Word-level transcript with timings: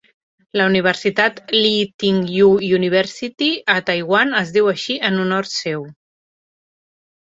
La 0.59 0.63
Universitat 0.69 1.35
Lee 1.55 1.83
Teng-Hui 2.03 2.71
University 2.77 3.49
a 3.75 3.75
Taiwan 3.91 4.33
es 4.41 4.55
diu 4.57 4.71
així 4.73 4.99
en 5.11 5.21
honor 5.27 5.53
seu. 5.57 5.85